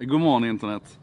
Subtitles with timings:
[0.00, 0.98] God morgon internet.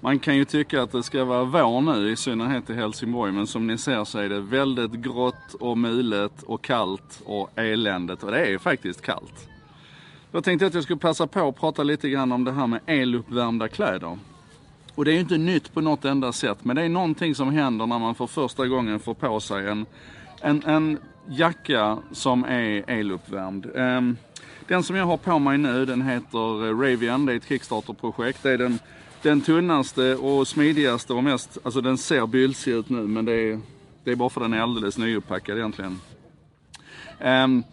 [0.00, 3.46] Man kan ju tycka att det ska vara vår nu, i synnerhet i Helsingborg, men
[3.46, 8.22] som ni ser så är det väldigt grått och mulet och kallt och eländigt.
[8.22, 9.48] Och det är ju faktiskt kallt.
[10.32, 12.80] Jag tänkte att jag skulle passa på att prata lite grann om det här med
[12.86, 14.18] eluppvärmda kläder.
[14.94, 17.50] Och det är ju inte nytt på något enda sätt, men det är någonting som
[17.50, 19.86] händer när man för första gången får på sig en,
[20.40, 20.98] en, en
[21.28, 23.66] jacka som är eluppvärmd.
[23.74, 24.16] Um,
[24.68, 28.42] den som jag har på mig nu den heter eh, Ravian, det är ett Kickstarter-projekt.
[28.42, 28.78] Det är den,
[29.22, 33.60] den tunnaste och smidigaste och mest, alltså den ser bylsig ut nu men det är,
[34.04, 36.00] det är bara för den är alldeles nyuppackad egentligen.
[37.20, 37.64] Um,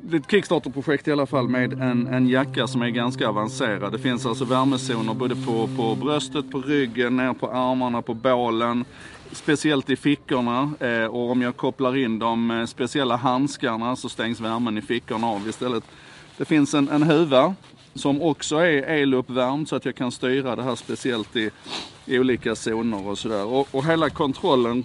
[0.00, 3.92] det är ett Kickstarter-projekt i alla fall med en, en jacka som är ganska avancerad.
[3.92, 8.84] Det finns alltså värmezoner både på, på bröstet, på ryggen, ner på armarna, på bålen.
[9.32, 14.40] Speciellt i fickorna eh, och om jag kopplar in de eh, speciella handskarna så stängs
[14.40, 15.84] värmen i fickorna av istället.
[16.38, 17.54] Det finns en, en huva
[17.94, 21.50] som också är eluppvärmd så att jag kan styra det här speciellt i,
[22.06, 23.46] i olika zoner och sådär.
[23.46, 24.84] Och, och hela kontrollen,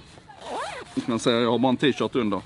[1.06, 2.42] man ser jag har bara en t-shirt under.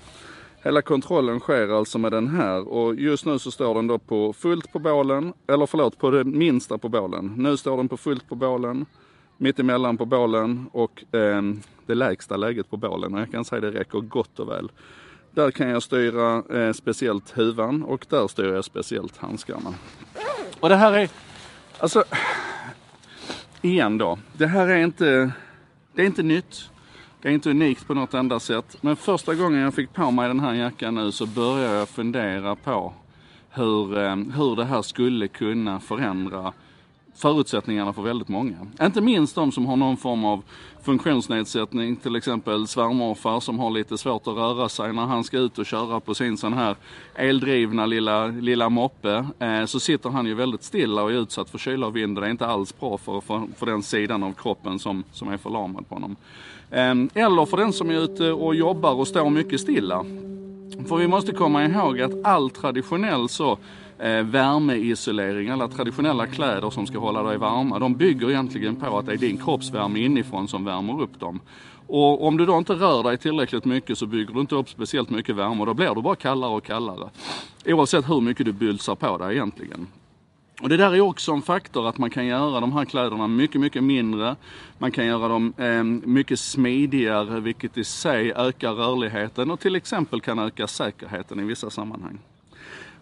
[0.64, 4.34] Hela kontrollen sker alltså med den här och just nu så står den då på
[4.34, 7.34] fullt på bålen, eller förlåt på det minsta på bålen.
[7.38, 8.86] Nu står den på fullt på bålen,
[9.38, 11.42] mittemellan på bålen och eh,
[11.86, 13.14] det lägsta läget på bålen.
[13.14, 14.72] Och jag kan säga det räcker gott och väl.
[15.38, 19.74] Där kan jag styra eh, speciellt huvan och där styr jag speciellt handskarna.
[20.60, 21.10] Och det här är,
[21.80, 22.04] alltså,
[23.62, 24.20] igen då.
[24.34, 25.32] Det här är inte,
[25.94, 26.70] det är inte nytt.
[27.22, 28.78] Det är inte unikt på något enda sätt.
[28.82, 32.56] Men första gången jag fick på mig den här jackan nu så började jag fundera
[32.56, 32.94] på
[33.50, 36.54] hur, eh, hur det här skulle kunna förändra
[37.18, 38.56] förutsättningarna för väldigt många.
[38.82, 40.44] Inte minst de som har någon form av
[40.82, 45.60] funktionsnedsättning, till exempel svärmorfar som har lite svårt att röra sig när han ska ut
[45.60, 46.76] och köra på sin sån här
[47.16, 49.26] eldrivna lilla, lilla moppe.
[49.40, 52.22] Eh, så sitter han ju väldigt stilla och är utsatt för kyla och vind och
[52.22, 55.38] det är inte alls bra för, för, för den sidan av kroppen som, som är
[55.38, 56.16] förlamad på honom.
[56.72, 60.05] Eh, eller för den som är ute och jobbar och står mycket stilla.
[60.88, 63.58] För vi måste komma ihåg att all traditionell så
[64.00, 69.06] eh, värmeisolering, alla traditionella kläder som ska hålla dig varma, de bygger egentligen på att
[69.06, 71.40] det är din kroppsvärme inifrån som värmer upp dem.
[71.88, 75.10] Och om du då inte rör dig tillräckligt mycket så bygger du inte upp speciellt
[75.10, 77.10] mycket värme och då blir du bara kallare och kallare.
[77.66, 79.88] Oavsett hur mycket du bylsar på dig egentligen.
[80.62, 83.62] Och det där är också en faktor att man kan göra de här kläderna mycket,
[83.62, 84.36] mycket mindre.
[84.78, 90.22] Man kan göra dem eh, mycket smidigare vilket i sig ökar rörligheten och till exempel
[90.22, 92.20] kan öka säkerheten i vissa sammanhang.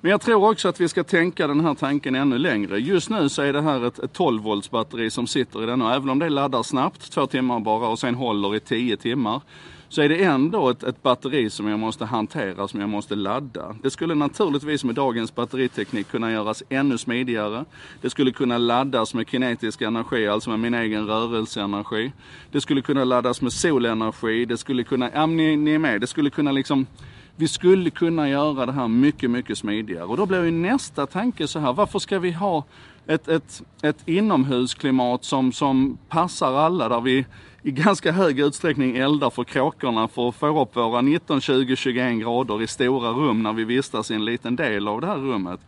[0.06, 2.78] Men jag tror också att vi ska tänka den här tanken ännu längre.
[2.80, 5.82] Just nu så är det här ett, ett 12 volts batteri som sitter i den
[5.82, 9.42] och även om det laddar snabbt, två timmar bara och sen håller i 10 timmar
[9.90, 13.76] så är det ändå ett, ett, batteri som jag måste hantera, som jag måste ladda.
[13.84, 17.66] Det skulle naturligtvis med dagens batteriteknik kunna göras ännu smidigare.
[18.02, 22.12] Det skulle kunna laddas med kinetisk energi, alltså med min egen rörelseenergi.
[22.52, 26.08] Det skulle kunna laddas med solenergi, det skulle kunna, ja ni, ni är med, det
[26.08, 26.86] skulle kunna liksom
[27.35, 30.03] vi skulle kunna göra det här mycket, mycket smidigare.
[30.03, 32.63] Och då blir ju nästa tanke så här, varför ska vi ha
[33.07, 37.25] ett, ett, ett inomhusklimat som, som passar alla, där vi
[37.62, 42.19] i ganska hög utsträckning eldar för kråkorna för att få upp våra 19, 20, 21
[42.19, 45.59] grader i stora rum när vi vistas i en liten del av det här rummet.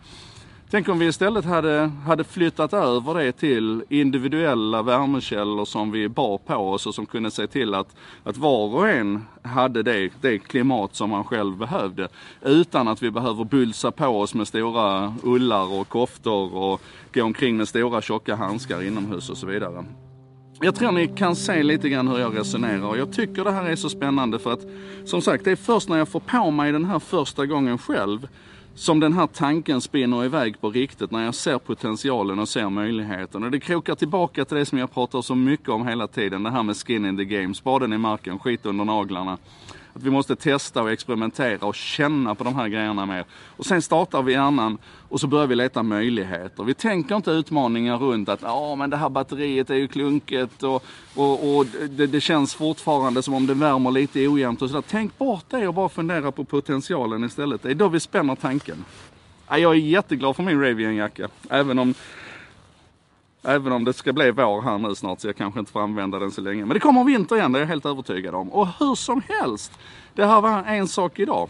[0.70, 6.38] Tänk om vi istället hade, hade flyttat över det till individuella värmekällor som vi bar
[6.38, 10.40] på oss och som kunde se till att, att var och en hade det, det
[10.40, 12.08] klimat som man själv behövde.
[12.42, 16.82] Utan att vi behöver bulsa på oss med stora ullar och koftor och
[17.14, 19.86] gå omkring med stora tjocka handskar inomhus och så vidare.
[20.62, 23.66] Jag tror ni kan se lite grann hur jag resonerar och jag tycker det här
[23.66, 24.66] är så spännande för att
[25.06, 28.28] som sagt det är först när jag får på mig den här första gången själv
[28.78, 33.44] som den här tanken spinner iväg på riktigt när jag ser potentialen och ser möjligheten.
[33.44, 36.44] Och det krokar tillbaka till det som jag pratar så mycket om hela tiden.
[36.44, 39.38] Det här med skin in the game, spaden i marken, skit under naglarna.
[39.98, 43.26] Att vi måste testa och experimentera och känna på de här grejerna mer.
[43.58, 44.78] Och sen startar vi hjärnan
[45.10, 46.64] och så börjar vi leta möjligheter.
[46.64, 50.84] Vi tänker inte utmaningar runt att ja men det här batteriet är ju klunket och,
[51.16, 54.84] och, och det, det, känns fortfarande som om det värmer lite ojämnt och sådär.
[54.88, 57.64] Tänk bort det och bara fundera på potentialen istället.
[57.64, 58.86] Det är då vi spänner tanken.
[59.50, 61.28] Jag är jätteglad för min Ravian-jacka.
[61.50, 61.94] Även om
[63.44, 66.20] Även om det ska bli vår här nu snart så jag kanske inte får använda
[66.20, 66.66] den så länge.
[66.66, 68.52] Men det kommer vinter igen, det är jag helt övertygad om.
[68.52, 69.72] Och hur som helst,
[70.14, 71.50] det här var en sak idag.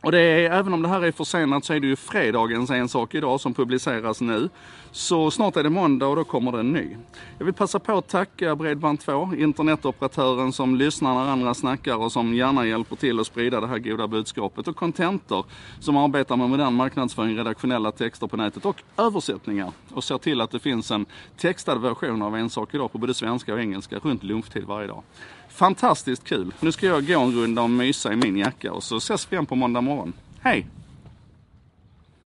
[0.00, 2.88] Och det är, även om det här är försenat så är det ju fredagens En
[2.88, 4.48] sak idag som publiceras nu.
[4.92, 6.96] Så snart är det måndag och då kommer det en ny.
[7.38, 12.34] Jag vill passa på att tacka Bredband2, internetoperatören som lyssnar när andra snackar och som
[12.34, 14.68] gärna hjälper till att sprida det här goda budskapet.
[14.68, 15.46] Och Contentor
[15.80, 19.72] som arbetar med modern marknadsföring, redaktionella texter på nätet och översättningar.
[19.94, 21.06] Och ser till att det finns en
[21.36, 25.02] textad version av En sak idag på både svenska och engelska runt lunchtid varje dag.
[25.48, 26.52] Fantastiskt kul!
[26.60, 29.34] Nu ska jag gå en runda och mysa i min jacka och så ses vi
[29.34, 30.12] igen på måndag morgon.
[30.40, 30.66] Hej!